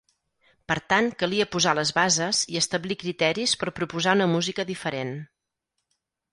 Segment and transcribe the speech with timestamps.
[0.69, 5.17] Per tant calia posar les bases i establir criteris per proposar una música diferent.